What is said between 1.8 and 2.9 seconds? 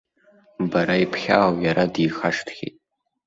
дихашҭхьеит.